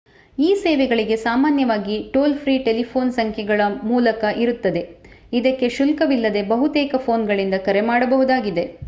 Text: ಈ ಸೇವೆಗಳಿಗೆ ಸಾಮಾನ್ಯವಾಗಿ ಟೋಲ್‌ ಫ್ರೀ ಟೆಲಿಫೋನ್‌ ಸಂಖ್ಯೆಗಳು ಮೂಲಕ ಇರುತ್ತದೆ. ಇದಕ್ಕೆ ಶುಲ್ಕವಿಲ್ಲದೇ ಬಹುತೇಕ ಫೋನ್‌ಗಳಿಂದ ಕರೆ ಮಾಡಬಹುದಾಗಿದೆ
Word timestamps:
ಈ 0.37 0.55
ಸೇವೆಗಳಿಗೆ 0.55 1.15
ಸಾಮಾನ್ಯವಾಗಿ 1.15 2.11
ಟೋಲ್‌ 2.13 2.35
ಫ್ರೀ 2.35 2.57
ಟೆಲಿಫೋನ್‌ 2.57 3.11
ಸಂಖ್ಯೆಗಳು 3.11 3.85
ಮೂಲಕ 3.85 4.23
ಇರುತ್ತದೆ. 4.35 4.81
ಇದಕ್ಕೆ 5.33 5.69
ಶುಲ್ಕವಿಲ್ಲದೇ 5.69 6.41
ಬಹುತೇಕ 6.43 6.95
ಫೋನ್‌ಗಳಿಂದ 6.95 7.53
ಕರೆ 7.65 7.81
ಮಾಡಬಹುದಾಗಿದೆ 7.81 8.65